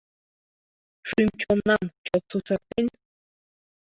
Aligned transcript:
Шӱм-чоннам, 1.09 1.83
чот 2.05 2.23
сусыртен. 2.29 2.85